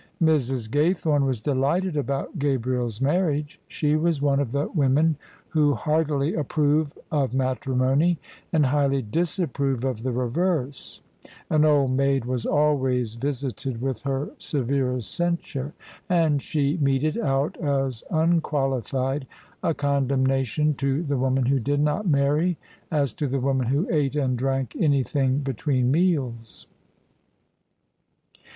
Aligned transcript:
Mrs. 0.19 0.67
Gaythorne 0.67 1.27
was 1.27 1.39
delighted 1.41 1.95
about 1.95 2.39
Gabriel's 2.39 2.99
marriage. 3.01 3.61
She 3.67 3.95
was 3.95 4.19
one 4.19 4.39
of 4.39 4.51
the 4.51 4.67
women 4.69 5.15
who 5.49 5.75
heartily 5.75 6.33
approve 6.33 6.97
of 7.11 7.35
matri 7.35 7.75
mony, 7.75 8.17
and 8.51 8.65
highly 8.65 9.03
disapprove 9.03 9.85
of 9.85 10.01
the 10.01 10.11
reverse: 10.11 11.01
an 11.51 11.65
old 11.65 11.91
maid 11.91 12.25
was 12.25 12.47
always 12.47 13.13
visited 13.13 13.79
with 13.79 14.01
her 14.01 14.31
severest 14.39 15.13
censure: 15.13 15.75
and 16.09 16.41
she 16.41 16.79
meted 16.81 17.19
out 17.19 17.55
as 17.57 18.03
imqualified 18.09 19.27
a 19.61 19.75
condemnation 19.75 20.73
to 20.73 21.03
the 21.03 21.15
woman 21.19 21.45
who 21.45 21.59
did 21.59 21.79
not 21.79 22.07
marry 22.07 22.57
as 22.89 23.13
to 23.13 23.27
the 23.27 23.39
woman 23.39 23.67
who 23.67 23.87
ate 23.91 24.15
and 24.15 24.35
drank 24.39 24.75
anything 24.79 25.41
between 25.41 25.91
meals. 25.91 26.65